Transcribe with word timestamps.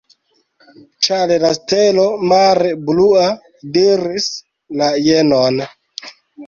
Ĉar 1.07 1.33
la 1.43 1.51
stelo, 1.59 2.07
mare 2.33 2.73
blua, 2.89 3.29
diris 3.79 4.29
la 4.83 4.93
jenon. 5.11 5.67